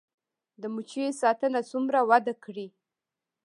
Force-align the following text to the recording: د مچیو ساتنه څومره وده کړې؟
د 0.61 0.63
مچیو 0.73 1.17
ساتنه 1.21 1.59
څومره 1.71 1.99
وده 2.09 2.33
کړې؟ 2.43 2.67